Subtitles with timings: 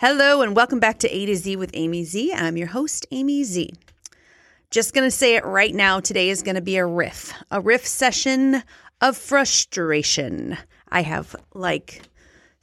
[0.00, 2.32] Hello, and welcome back to A to Z with Amy Z.
[2.32, 3.74] I'm your host, Amy Z.
[4.70, 6.00] Just going to say it right now.
[6.00, 8.62] Today is going to be a riff, a riff session
[9.02, 10.56] of frustration.
[10.88, 12.00] I have like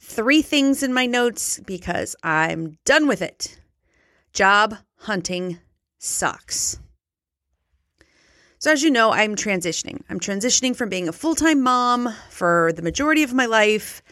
[0.00, 3.60] three things in my notes because I'm done with it.
[4.32, 5.60] Job hunting
[6.00, 6.80] sucks.
[8.58, 10.02] So, as you know, I'm transitioning.
[10.10, 14.02] I'm transitioning from being a full time mom for the majority of my life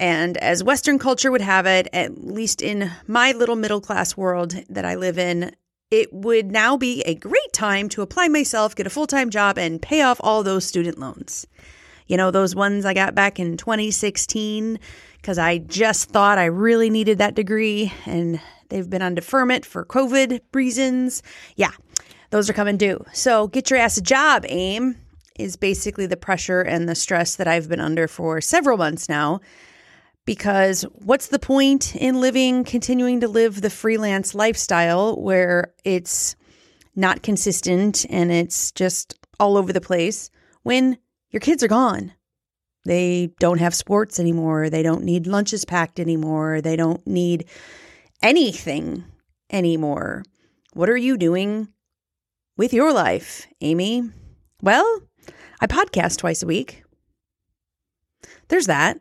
[0.00, 4.52] and as Western culture would have it, at least in my little middle class world
[4.70, 5.54] that I live in,
[5.90, 9.58] it would now be a great time to apply myself, get a full time job,
[9.58, 11.46] and pay off all those student loans.
[12.06, 14.80] You know, those ones I got back in 2016
[15.20, 19.84] because I just thought I really needed that degree and they've been on deferment for
[19.84, 21.22] COVID reasons.
[21.56, 21.72] Yeah,
[22.30, 23.04] those are coming due.
[23.12, 24.96] So get your ass a job, AIM,
[25.38, 29.40] is basically the pressure and the stress that I've been under for several months now
[30.30, 36.36] because what's the point in living, continuing to live the freelance lifestyle where it's
[36.94, 40.30] not consistent and it's just all over the place
[40.62, 40.96] when
[41.30, 42.12] your kids are gone?
[42.84, 44.70] They don't have sports anymore.
[44.70, 46.60] They don't need lunches packed anymore.
[46.60, 47.46] They don't need
[48.22, 49.02] anything
[49.50, 50.22] anymore.
[50.74, 51.66] What are you doing
[52.56, 54.08] with your life, Amy?
[54.62, 55.00] Well,
[55.60, 56.84] I podcast twice a week.
[58.46, 59.00] There's that.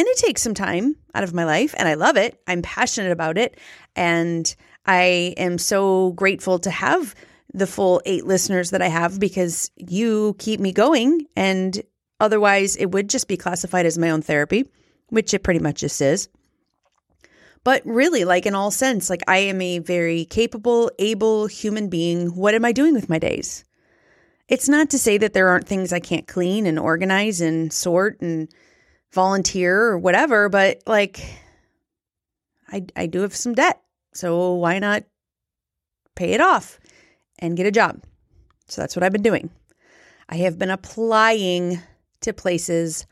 [0.00, 2.40] And it takes some time out of my life, and I love it.
[2.46, 3.60] I'm passionate about it.
[3.94, 4.56] And
[4.86, 7.14] I am so grateful to have
[7.52, 11.26] the full eight listeners that I have because you keep me going.
[11.36, 11.82] And
[12.18, 14.70] otherwise, it would just be classified as my own therapy,
[15.10, 16.30] which it pretty much just is.
[17.62, 22.28] But really, like in all sense, like I am a very capable, able human being.
[22.28, 23.66] What am I doing with my days?
[24.48, 28.18] It's not to say that there aren't things I can't clean and organize and sort
[28.22, 28.48] and
[29.12, 31.22] volunteer or whatever, but like
[32.68, 33.80] I I do have some debt.
[34.14, 35.04] So why not
[36.14, 36.78] pay it off
[37.38, 38.02] and get a job?
[38.66, 39.50] So that's what I've been doing.
[40.28, 41.80] I have been applying
[42.20, 43.06] to places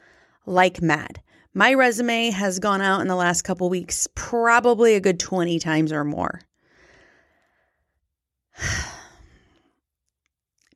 [0.46, 1.20] like mad.
[1.54, 5.92] My resume has gone out in the last couple weeks probably a good 20 times
[5.92, 6.40] or more.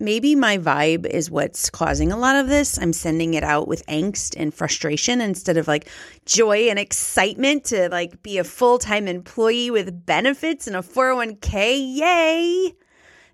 [0.03, 2.79] maybe my vibe is what's causing a lot of this.
[2.79, 5.89] I'm sending it out with angst and frustration instead of like
[6.27, 11.97] joy and excitement to like be a full-time employee with benefits and a 401k.
[11.97, 12.75] Yay.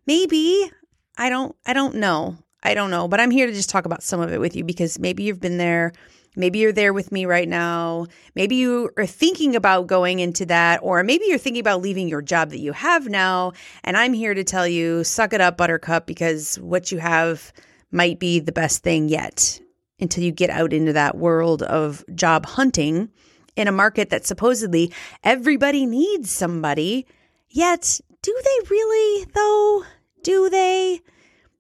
[0.06, 0.70] Maybe.
[1.16, 2.36] I don't I don't know.
[2.62, 4.64] I don't know, but I'm here to just talk about some of it with you
[4.64, 5.92] because maybe you've been there
[6.38, 8.06] Maybe you're there with me right now.
[8.36, 12.22] Maybe you are thinking about going into that, or maybe you're thinking about leaving your
[12.22, 13.52] job that you have now.
[13.82, 17.52] And I'm here to tell you, suck it up, Buttercup, because what you have
[17.90, 19.60] might be the best thing yet
[20.00, 23.10] until you get out into that world of job hunting
[23.56, 24.92] in a market that supposedly
[25.24, 27.04] everybody needs somebody.
[27.48, 29.84] Yet, do they really, though?
[30.22, 31.00] Do they?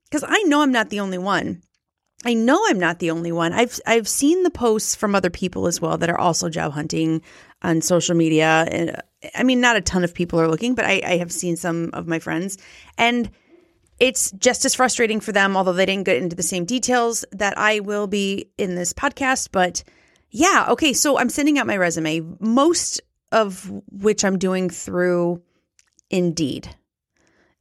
[0.04, 1.62] Because I know I'm not the only one.
[2.24, 3.52] I know I'm not the only one.
[3.52, 7.22] I've I've seen the posts from other people as well that are also job hunting
[7.62, 8.66] on social media.
[8.70, 9.00] And
[9.36, 11.90] I mean, not a ton of people are looking, but I, I have seen some
[11.92, 12.58] of my friends,
[12.96, 13.30] and
[14.00, 15.56] it's just as frustrating for them.
[15.56, 19.50] Although they didn't get into the same details that I will be in this podcast,
[19.52, 19.84] but
[20.30, 20.92] yeah, okay.
[20.92, 23.00] So I'm sending out my resume, most
[23.30, 25.42] of which I'm doing through
[26.10, 26.74] Indeed.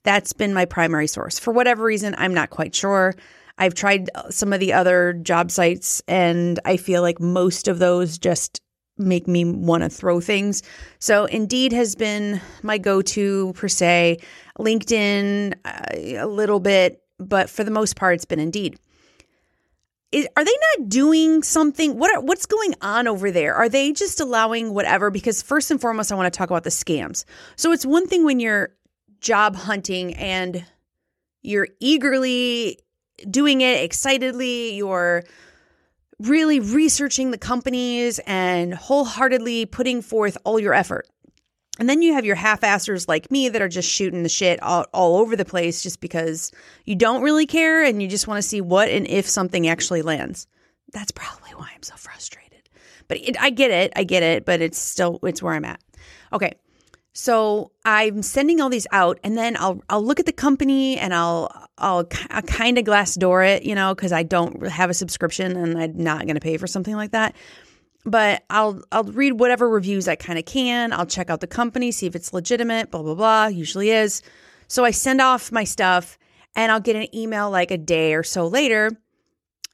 [0.03, 1.37] That's been my primary source.
[1.37, 3.13] For whatever reason, I'm not quite sure.
[3.57, 8.17] I've tried some of the other job sites and I feel like most of those
[8.17, 8.61] just
[8.97, 10.63] make me want to throw things.
[10.99, 14.17] So Indeed has been my go-to per se.
[14.59, 18.79] LinkedIn uh, a little bit, but for the most part it's been Indeed.
[20.11, 21.97] Is, are they not doing something?
[21.97, 23.53] What are, what's going on over there?
[23.55, 25.11] Are they just allowing whatever?
[25.11, 27.25] Because first and foremost, I want to talk about the scams.
[27.57, 28.69] So it's one thing when you're
[29.19, 30.65] job hunting and
[31.41, 32.79] you're eagerly
[33.29, 35.23] doing it excitedly, you're
[36.19, 41.07] really researching the companies and wholeheartedly putting forth all your effort.
[41.79, 44.61] And then you have your half assers like me that are just shooting the shit
[44.63, 46.51] all, all over the place just because
[46.85, 50.01] you don't really care and you just want to see what and if something actually
[50.01, 50.47] lands.
[50.91, 52.69] That's probably why I'm so frustrated.
[53.07, 53.93] But it, I get it.
[53.95, 54.43] I get it.
[54.43, 55.79] But it's still, it's where I'm at.
[56.33, 56.53] Okay.
[57.13, 61.15] So I'm sending all these out, and then I'll I'll look at the company and
[61.15, 65.77] I'll I'll, kind of Glassdoor it, you know, because I don't have a subscription and
[65.77, 67.35] I'm not going to pay for something like that.
[68.05, 70.93] But I'll I'll read whatever reviews I kind of can.
[70.93, 72.89] I'll check out the company, see if it's legitimate.
[72.89, 73.47] Blah blah blah.
[73.47, 74.21] Usually is.
[74.69, 76.17] So I send off my stuff,
[76.55, 78.91] and I'll get an email like a day or so later.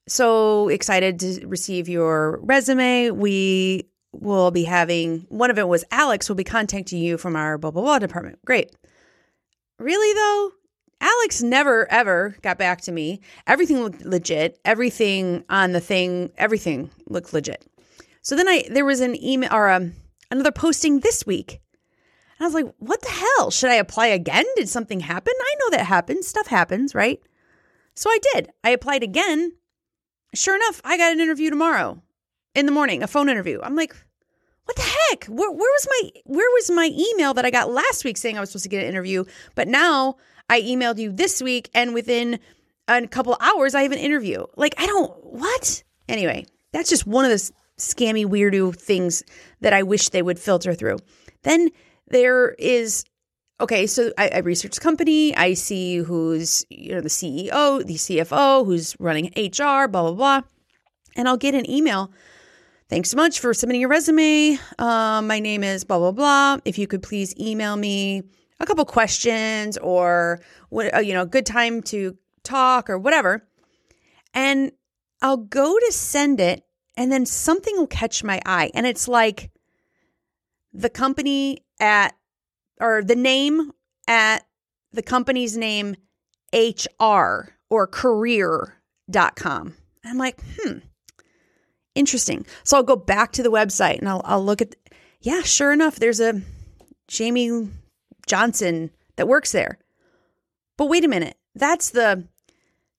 [0.07, 3.11] So excited to receive your resume.
[3.11, 7.59] We will be having one of it was Alex will be contacting you from our
[7.59, 8.39] blah blah blah department.
[8.45, 8.71] Great.
[9.77, 10.51] Really though,
[11.03, 13.19] Alex never ever got back to me.
[13.45, 14.57] Everything looked legit.
[14.63, 17.65] Everything on the thing, everything looked legit.
[18.21, 19.93] So then I there was an email or um,
[20.31, 21.59] another posting this week.
[22.39, 23.51] And I was like, what the hell?
[23.51, 24.45] Should I apply again?
[24.55, 25.33] Did something happen?
[25.37, 26.25] I know that happens.
[26.25, 27.21] Stuff happens, right?
[27.95, 28.49] So I did.
[28.63, 29.51] I applied again.
[30.33, 32.01] Sure enough, I got an interview tomorrow
[32.55, 33.59] in the morning, a phone interview.
[33.61, 33.93] I'm like,
[34.65, 35.25] what the heck?
[35.25, 38.39] Where, where was my where was my email that I got last week saying I
[38.39, 39.25] was supposed to get an interview?
[39.55, 40.15] But now
[40.49, 42.39] I emailed you this week, and within
[42.87, 44.45] a couple hours, I have an interview.
[44.55, 45.83] Like, I don't what?
[46.07, 49.23] Anyway, that's just one of the scammy weirdo things
[49.61, 50.97] that I wish they would filter through.
[51.43, 51.69] Then
[52.07, 53.05] there is
[53.59, 55.35] okay, so I, I research company.
[55.35, 60.41] I see who's you know the CEO, the CFO, who's running HR, blah blah blah,
[61.15, 62.11] and I'll get an email.
[62.89, 64.59] Thanks so much for submitting your resume.
[64.77, 66.57] Um, my name is blah blah blah.
[66.65, 68.23] If you could please email me
[68.59, 73.47] a couple questions or what uh, you know, a good time to talk or whatever,
[74.33, 74.71] and
[75.21, 76.63] I'll go to send it,
[76.97, 79.49] and then something will catch my eye, and it's like
[80.73, 82.15] the company at
[82.81, 83.71] or the name
[84.07, 84.45] at
[84.91, 85.95] the company's name
[86.53, 89.73] HR or career.com.
[90.05, 90.79] I'm like, hmm,
[91.95, 92.45] interesting.
[92.63, 94.75] So I'll go back to the website and I'll, I'll look at,
[95.21, 96.41] yeah, sure enough, there's a
[97.07, 97.69] Jamie
[98.27, 99.77] Johnson that works there.
[100.77, 102.27] But wait a minute, that's the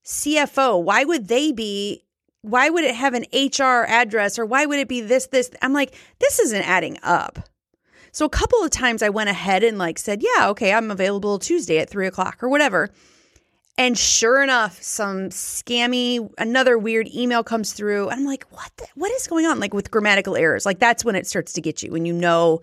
[0.05, 0.81] CFO.
[0.81, 2.03] Why would they be?
[2.41, 5.49] Why would it have an HR address or why would it be this, this?
[5.63, 7.49] I'm like, this isn't adding up.
[8.11, 11.39] So a couple of times I went ahead and like said, yeah, okay, I'm available
[11.39, 12.91] Tuesday at three o'clock or whatever.
[13.77, 18.07] And sure enough, some scammy, another weird email comes through.
[18.07, 18.71] And I'm like, what?
[18.77, 19.59] The, what is going on?
[19.59, 20.65] Like with grammatical errors.
[20.65, 22.61] Like that's when it starts to get you, when you know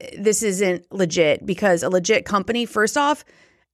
[0.00, 3.24] eh, this isn't legit because a legit company, first off,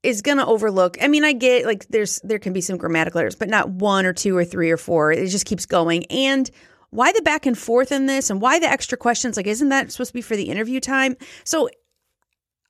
[0.04, 0.96] is going to overlook.
[1.02, 4.06] I mean, I get like there's there can be some grammatical errors, but not one
[4.06, 5.10] or two or three or four.
[5.12, 6.04] It just keeps going.
[6.06, 6.48] And
[6.90, 9.36] why the back and forth in this and why the extra questions?
[9.36, 11.16] Like, isn't that supposed to be for the interview time?
[11.44, 11.68] So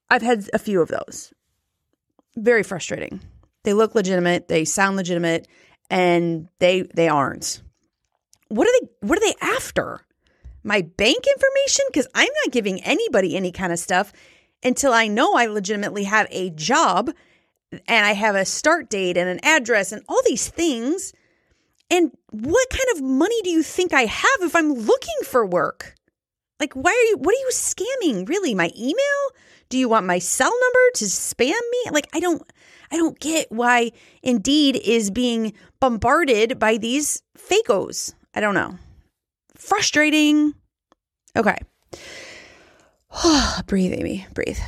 [0.08, 1.32] I've had a few of those.
[2.36, 3.20] Very frustrating.
[3.64, 5.46] They look legitimate, they sound legitimate,
[5.88, 7.62] and they they aren't.
[8.48, 10.00] What are they what are they after?
[10.62, 11.84] My bank information?
[11.88, 14.12] Because I'm not giving anybody any kind of stuff
[14.62, 17.10] until I know I legitimately have a job
[17.72, 21.14] and I have a start date and an address and all these things
[21.90, 25.96] and what kind of money do you think I have if I'm looking for work?
[26.60, 28.28] Like, why are you, what are you scamming?
[28.28, 28.54] Really?
[28.54, 28.94] My email?
[29.68, 31.90] Do you want my cell number to spam me?
[31.90, 32.42] Like, I don't,
[32.90, 33.92] I don't get why
[34.22, 38.14] Indeed is being bombarded by these fakos.
[38.34, 38.76] I don't know.
[39.56, 40.54] Frustrating.
[41.36, 41.58] Okay.
[43.66, 44.58] breathe, Amy, breathe.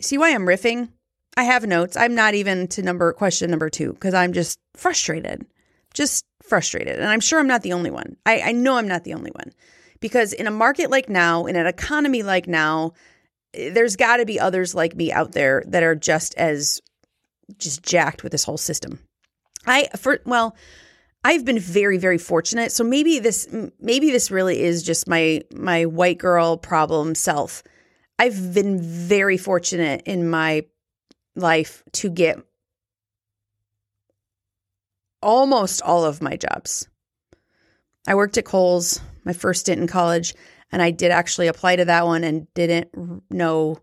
[0.00, 0.88] See why I'm riffing?
[1.36, 1.96] I have notes.
[1.96, 5.46] I'm not even to number question number two because I'm just frustrated
[5.94, 6.98] just frustrated.
[6.98, 8.16] And I'm sure I'm not the only one.
[8.26, 9.52] I, I know I'm not the only one.
[10.00, 12.92] Because in a market like now, in an economy like now,
[13.54, 16.82] eh, there's got to be others like me out there that are just as
[17.58, 18.98] just jacked with this whole system.
[19.66, 20.56] I for well,
[21.22, 22.72] I've been very very fortunate.
[22.72, 23.48] So maybe this
[23.80, 27.62] maybe this really is just my my white girl problem self.
[28.18, 30.66] I've been very fortunate in my
[31.34, 32.38] life to get
[35.20, 36.86] almost all of my jobs.
[38.06, 40.34] I worked at Kohl's my first stint in college,
[40.70, 42.90] and I did actually apply to that one and didn't
[43.30, 43.78] know.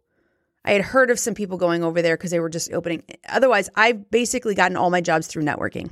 [0.63, 3.03] I had heard of some people going over there because they were just opening.
[3.27, 5.89] Otherwise, I've basically gotten all my jobs through networking,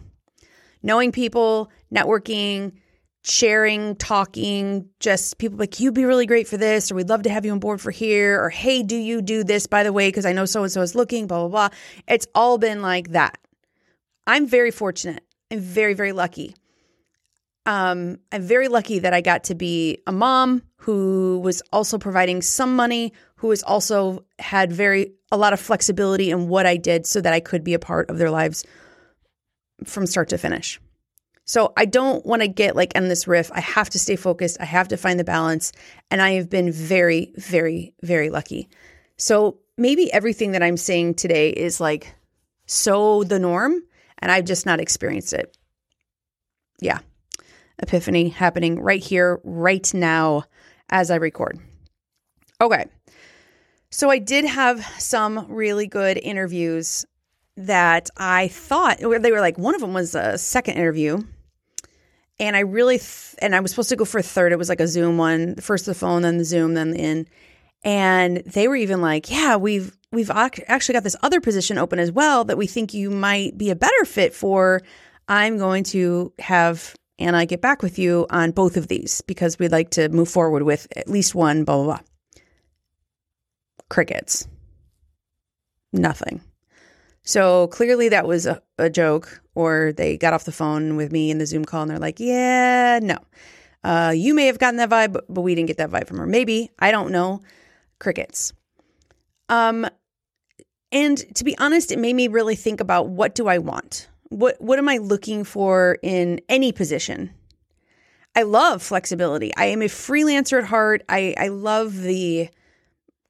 [0.83, 2.73] knowing people, networking,
[3.23, 7.29] sharing, talking, just people like, you'd be really great for this, or we'd love to
[7.29, 10.07] have you on board for here, or hey, do you do this, by the way,
[10.07, 11.77] because I know so and so is looking, blah, blah, blah.
[12.07, 13.37] It's all been like that.
[14.25, 15.23] I'm very fortunate.
[15.51, 16.55] I'm very, very lucky.
[17.65, 22.41] Um, I'm very lucky that I got to be a mom who was also providing
[22.41, 27.05] some money, who has also had very a lot of flexibility in what I did
[27.05, 28.65] so that I could be a part of their lives
[29.85, 30.79] from start to finish.
[31.45, 33.49] So I don't want to get like in this riff.
[33.53, 34.57] I have to stay focused.
[34.59, 35.71] I have to find the balance.
[36.11, 38.67] And I have been very, very, very lucky.
[39.15, 42.13] So maybe everything that I'm saying today is like
[42.65, 43.81] so the norm
[44.19, 45.57] and I've just not experienced it.
[46.81, 46.99] Yeah.
[47.81, 50.43] Epiphany happening right here, right now,
[50.89, 51.57] as I record.
[52.61, 52.85] Okay.
[53.91, 57.05] So I did have some really good interviews
[57.57, 61.21] that I thought they were like one of them was a second interview
[62.39, 64.51] and I really th- and I was supposed to go for a third.
[64.51, 67.27] It was like a Zoom one, first the phone, then the Zoom, then the in.
[67.83, 72.11] And they were even like, "Yeah, we've we've actually got this other position open as
[72.11, 74.81] well that we think you might be a better fit for.
[75.27, 79.71] I'm going to have Anna get back with you on both of these because we'd
[79.71, 81.99] like to move forward with at least one, blah, blah, blah.
[83.89, 84.47] Crickets.
[85.91, 86.41] Nothing.
[87.23, 91.29] So clearly that was a, a joke, or they got off the phone with me
[91.31, 93.17] in the Zoom call and they're like, yeah, no.
[93.83, 96.27] Uh, you may have gotten that vibe, but we didn't get that vibe from her.
[96.27, 96.69] Maybe.
[96.79, 97.41] I don't know.
[97.99, 98.53] Crickets.
[99.47, 99.87] Um,
[100.91, 104.07] and to be honest, it made me really think about what do I want?
[104.29, 107.31] What what am I looking for in any position?
[108.35, 109.55] I love flexibility.
[109.55, 111.03] I am a freelancer at heart.
[111.09, 112.49] I, I love the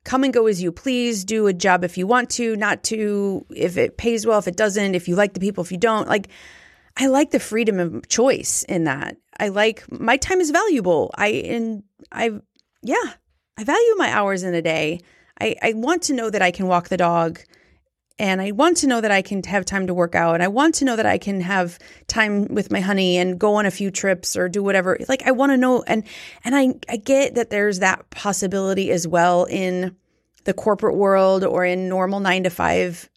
[0.03, 3.45] come and go as you please, do a job if you want to, not to
[3.49, 6.07] if it pays well, if it doesn't, if you like the people, if you don't.
[6.07, 6.29] Like
[6.97, 9.17] I like the freedom of choice in that.
[9.39, 11.11] I like my time is valuable.
[11.15, 12.31] I and I
[12.81, 13.13] yeah,
[13.57, 15.01] I value my hours in a day.
[15.41, 17.39] I, I want to know that I can walk the dog
[18.19, 20.49] and I want to know that I can have time to work out and I
[20.49, 23.71] want to know that I can have time with my honey and go on a
[23.71, 24.97] few trips or do whatever.
[25.07, 26.03] Like I want to know and
[26.43, 29.95] and I I get that there's that possibility as well in
[30.43, 33.09] the corporate world or in normal 9 to 5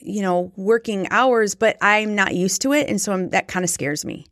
[0.00, 3.64] you know working hours, but I'm not used to it and so I'm, that kind
[3.64, 4.26] of scares me.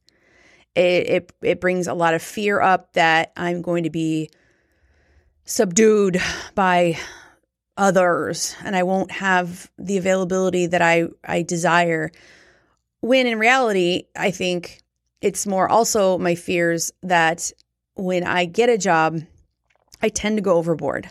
[0.74, 4.30] It, it it brings a lot of fear up that I'm going to be
[5.44, 6.20] subdued
[6.54, 6.96] by
[7.80, 12.12] others and I won't have the availability that I, I desire.
[13.00, 14.82] When in reality, I think
[15.22, 17.50] it's more also my fears that
[17.94, 19.20] when I get a job,
[20.02, 21.08] I tend to go overboard.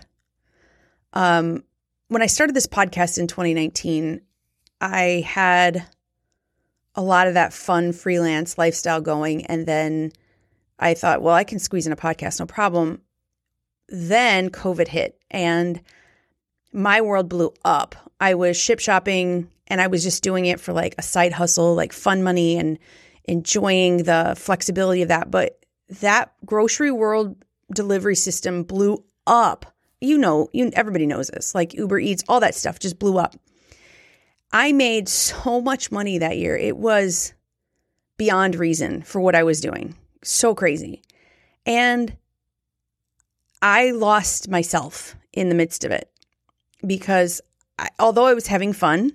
[1.14, 1.64] Um,
[2.08, 4.22] when I started this podcast in 2019,
[4.80, 5.88] I had
[6.94, 9.44] a lot of that fun freelance lifestyle going.
[9.48, 10.12] And then
[10.78, 13.02] I thought, well, I can squeeze in a podcast, no problem.
[13.88, 15.82] Then COVID hit and
[16.72, 17.96] my world blew up.
[18.20, 21.76] I was Shipt shopping and I was just doing it for like a side hustle,
[21.76, 22.78] like fun money and
[23.26, 25.32] enjoying the flexibility of that.
[25.32, 25.60] But
[26.02, 27.36] that grocery world
[27.74, 29.66] delivery system blew up.
[30.02, 31.54] You know, you everybody knows this.
[31.54, 33.36] Like Uber Eats, all that stuff just blew up.
[34.52, 36.56] I made so much money that year.
[36.56, 37.34] It was
[38.18, 39.96] beyond reason for what I was doing.
[40.24, 41.04] So crazy.
[41.66, 42.18] And
[43.62, 46.10] I lost myself in the midst of it
[46.86, 47.42] because
[47.78, 49.12] I, although I was having fun,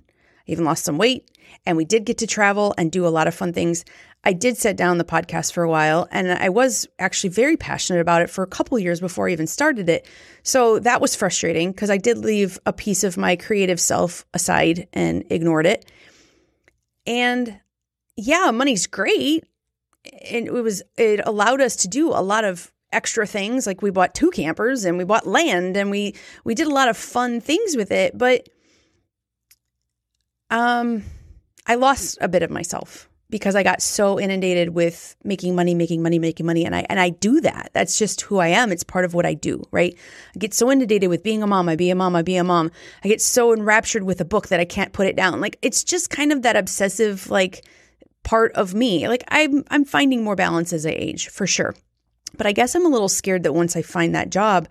[0.48, 1.30] I even lost some weight
[1.66, 3.84] and we did get to travel and do a lot of fun things.
[4.24, 8.00] I did set down the podcast for a while and I was actually very passionate
[8.00, 10.08] about it for a couple years before I even started it.
[10.42, 14.88] So that was frustrating because I did leave a piece of my creative self aside
[14.92, 15.90] and ignored it.
[17.06, 17.60] And
[18.16, 19.44] yeah, money's great.
[20.30, 23.90] And it was it allowed us to do a lot of extra things like we
[23.90, 27.40] bought two campers and we bought land and we we did a lot of fun
[27.40, 28.48] things with it but
[30.50, 31.02] um
[31.66, 36.02] I lost a bit of myself because I got so inundated with making money, making
[36.02, 36.64] money, making money.
[36.64, 37.70] And I and I do that.
[37.72, 38.70] That's just who I am.
[38.70, 39.96] It's part of what I do, right?
[40.34, 42.44] I get so inundated with being a mom, I be a mom, I be a
[42.44, 42.70] mom.
[43.02, 45.40] I get so enraptured with a book that I can't put it down.
[45.40, 47.66] Like it's just kind of that obsessive like
[48.22, 49.08] part of me.
[49.08, 51.74] Like I'm I'm finding more balance as I age, for sure.
[52.36, 54.68] But I guess I'm a little scared that once I find that job,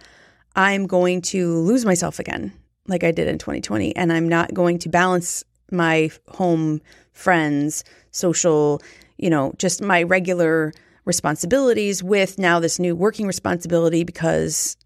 [0.55, 2.53] I'm going to lose myself again,
[2.87, 3.95] like I did in 2020.
[3.95, 8.81] And I'm not going to balance my home, friends, social,
[9.17, 10.73] you know, just my regular
[11.05, 14.77] responsibilities with now this new working responsibility because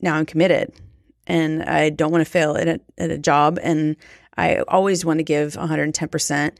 [0.00, 0.72] now I'm committed
[1.26, 3.58] and I don't want to fail at a, at a job.
[3.62, 3.96] And
[4.36, 6.50] I always want to give 110%.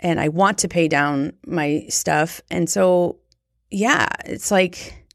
[0.00, 2.40] And I want to pay down my stuff.
[2.50, 3.16] And so
[3.70, 5.06] yeah, it's like,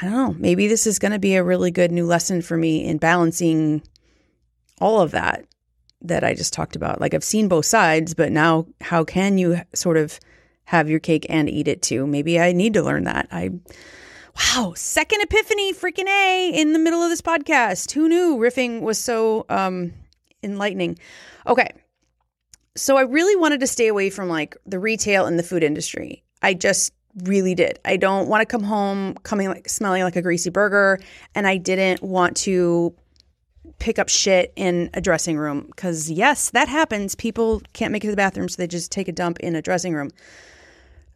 [0.00, 2.56] I don't know, maybe this is going to be a really good new lesson for
[2.56, 3.82] me in balancing
[4.80, 5.44] all of that
[6.02, 7.00] that I just talked about.
[7.00, 10.18] Like I've seen both sides, but now how can you sort of
[10.64, 12.06] have your cake and eat it too?
[12.06, 13.28] Maybe I need to learn that.
[13.30, 13.50] I
[14.36, 17.92] wow, second epiphany, freaking A in the middle of this podcast.
[17.92, 19.92] Who knew riffing was so um
[20.42, 20.98] enlightening?
[21.46, 21.70] Okay.
[22.76, 26.24] So I really wanted to stay away from like the retail and the food industry.
[26.42, 27.78] I just really did.
[27.84, 31.00] I don't want to come home coming like smelling like a greasy burger
[31.34, 32.94] and I didn't want to
[33.78, 37.14] pick up shit in a dressing room cuz yes, that happens.
[37.14, 39.62] People can't make it to the bathroom so they just take a dump in a
[39.62, 40.10] dressing room.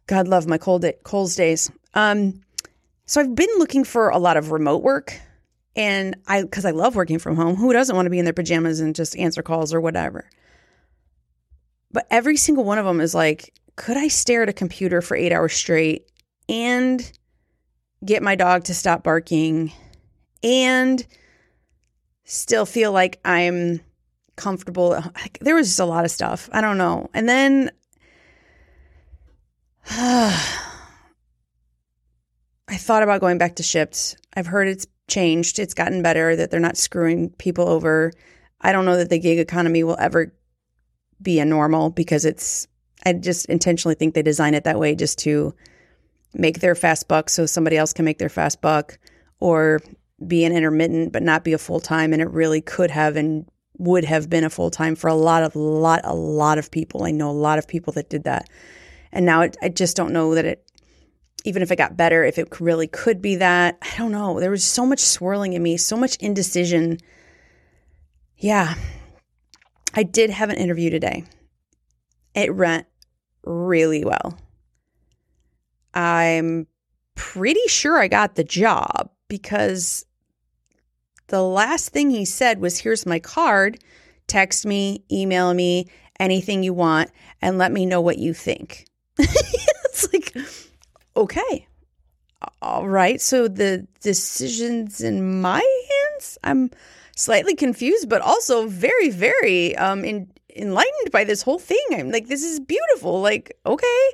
[0.06, 0.96] God love my Kohl's day,
[1.36, 1.70] days.
[1.94, 2.40] Um
[3.04, 5.20] so I've been looking for a lot of remote work
[5.76, 7.56] and I cuz I love working from home.
[7.56, 10.30] Who doesn't want to be in their pajamas and just answer calls or whatever?
[11.92, 15.16] But every single one of them is like could I stare at a computer for
[15.16, 16.06] eight hours straight
[16.50, 17.10] and
[18.04, 19.72] get my dog to stop barking
[20.42, 21.06] and
[22.24, 23.80] still feel like I'm
[24.36, 24.90] comfortable?
[24.90, 26.50] Like, there was just a lot of stuff.
[26.52, 27.08] I don't know.
[27.14, 27.70] And then
[29.88, 30.36] I
[32.72, 34.14] thought about going back to Shipt.
[34.36, 38.12] I've heard it's changed, it's gotten better, that they're not screwing people over.
[38.60, 40.34] I don't know that the gig economy will ever
[41.22, 42.66] be a normal because it's,
[43.04, 45.54] I just intentionally think they design it that way just to
[46.34, 48.98] make their fast buck so somebody else can make their fast buck
[49.40, 49.80] or
[50.26, 52.12] be an intermittent but not be a full time.
[52.12, 53.46] And it really could have and
[53.78, 57.04] would have been a full time for a lot of, lot, a lot of people.
[57.04, 58.48] I know a lot of people that did that.
[59.12, 60.64] And now it, I just don't know that it
[61.44, 63.78] even if it got better, if it really could be that.
[63.80, 64.40] I don't know.
[64.40, 66.98] There was so much swirling in me, so much indecision.
[68.36, 68.74] Yeah.
[69.94, 71.24] I did have an interview today.
[72.34, 72.86] It went
[73.44, 74.38] really well.
[75.94, 76.66] I'm
[77.14, 80.04] pretty sure I got the job because
[81.28, 83.78] the last thing he said was here's my card,
[84.26, 87.10] text me, email me, anything you want,
[87.40, 88.86] and let me know what you think.
[89.18, 90.36] it's like,
[91.16, 91.66] okay.
[92.62, 93.20] All right.
[93.20, 96.38] So the decision's in my hands.
[96.42, 96.70] I'm
[97.16, 101.84] slightly confused, but also very, very um, in, enlightened by this whole thing.
[101.92, 103.20] I'm like, this is beautiful.
[103.20, 104.10] Like, okay.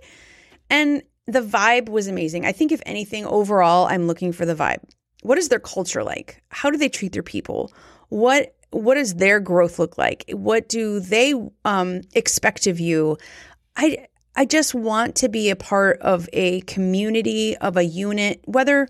[0.71, 2.45] And the vibe was amazing.
[2.45, 4.83] I think, if anything, overall, I'm looking for the vibe.
[5.23, 6.43] What is their culture like?
[6.51, 7.73] How do they treat their people?
[8.09, 10.25] What what does their growth look like?
[10.33, 13.17] What do they um, expect of you?
[13.77, 18.89] I I just want to be a part of a community, of a unit, whether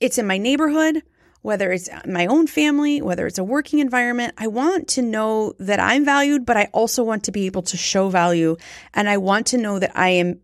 [0.00, 1.02] it's in my neighborhood,
[1.48, 4.34] whether it's my own family, whether it's a working environment.
[4.36, 7.76] I want to know that I'm valued, but I also want to be able to
[7.78, 8.58] show value.
[8.92, 10.40] And I want to know that I am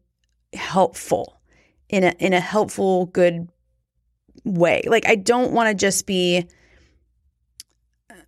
[0.54, 1.42] helpful
[1.90, 3.50] in a, in a helpful, good
[4.44, 4.84] way.
[4.86, 6.48] Like, I don't want to just be.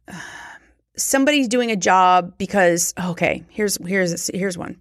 [0.98, 4.80] somebody's doing a job because okay here's here's here's one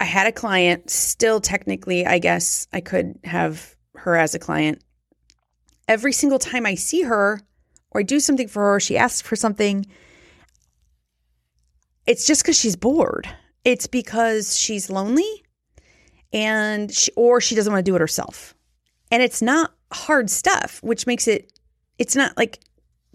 [0.00, 4.82] I had a client, still technically, I guess I could have her as a client.
[5.88, 7.40] Every single time I see her
[7.90, 9.86] or I do something for her, she asks for something,
[12.06, 13.28] it's just because she's bored.
[13.64, 15.44] It's because she's lonely
[16.32, 18.54] and she, or she doesn't want to do it herself.
[19.10, 21.52] And it's not hard stuff, which makes it
[21.98, 22.60] it's not like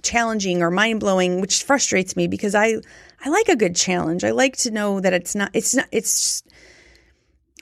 [0.04, 2.78] challenging or mind-blowing, which frustrates me because I
[3.24, 4.24] I like a good challenge.
[4.24, 6.44] I like to know that it's not it's not it's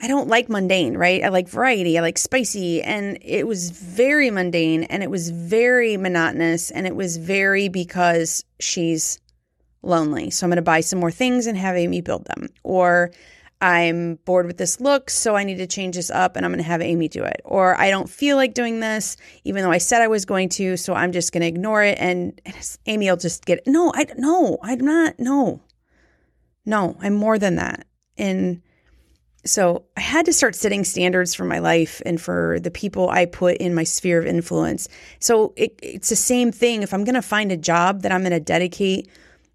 [0.02, 1.22] I don't like mundane, right?
[1.22, 2.82] I like variety, I like spicy.
[2.82, 8.44] And it was very mundane and it was very monotonous and it was very because
[8.58, 9.20] she's
[9.82, 10.30] lonely.
[10.30, 12.48] So I'm going to buy some more things and have Amy build them.
[12.62, 13.10] Or
[13.60, 16.62] I'm bored with this look, so I need to change this up and I'm going
[16.62, 17.42] to have Amy do it.
[17.44, 20.78] Or I don't feel like doing this, even though I said I was going to,
[20.78, 22.40] so I'm just going to ignore it and,
[22.86, 23.66] Amy will just get it.
[23.66, 25.18] No, I no, I'm not.
[25.18, 25.60] No,
[26.64, 27.86] no, I'm more than that.
[28.16, 28.62] And
[29.44, 33.24] so I had to start setting standards for my life and for the people I
[33.24, 34.88] put in my sphere of influence.
[35.18, 36.82] So it, it's the same thing.
[36.82, 39.08] If I'm going to find a job that I'm going to dedicate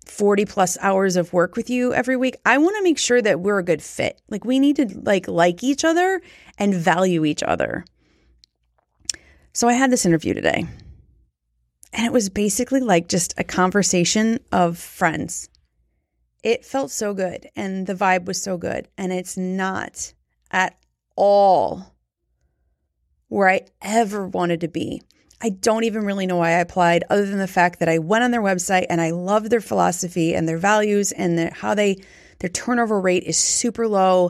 [0.07, 3.41] 40 plus hours of work with you every week, I want to make sure that
[3.41, 4.19] we're a good fit.
[4.29, 6.21] Like we need to like like each other
[6.57, 7.85] and value each other.
[9.53, 10.65] So I had this interview today.
[11.93, 15.49] And it was basically like just a conversation of friends
[16.45, 18.87] it felt so good and the vibe was so good.
[18.99, 20.13] And it's not
[20.51, 20.77] at
[21.15, 21.95] all
[23.29, 25.01] where I ever wanted to be.
[25.41, 28.23] I don't even really know why I applied, other than the fact that I went
[28.23, 31.97] on their website and I loved their philosophy and their values and how they
[32.39, 34.29] their turnover rate is super low.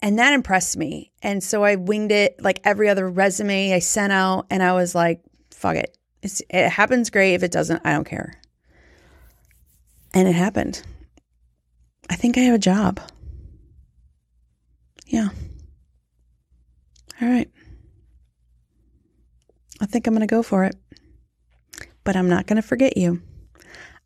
[0.00, 1.10] And that impressed me.
[1.20, 4.94] And so I winged it like every other resume I sent out, and I was
[4.94, 5.98] like, fuck it.
[6.22, 7.34] It's, it happens great.
[7.34, 8.40] If it doesn't, I don't care.
[10.14, 10.82] And it happened.
[12.10, 13.00] I think I have a job.
[15.06, 15.28] Yeah.
[17.20, 17.50] All right.
[19.80, 20.76] I think I'm going to go for it.
[22.04, 23.22] But I'm not going to forget you.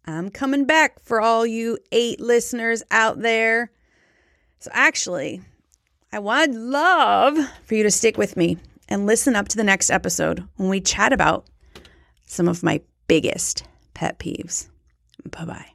[0.04, 3.70] I'm coming back for all you eight listeners out there.
[4.58, 5.40] So, actually,
[6.12, 9.90] I would love for you to stick with me and listen up to the next
[9.90, 11.46] episode when we chat about
[12.26, 14.68] some of my biggest pet peeves.
[15.30, 15.66] Bye bye.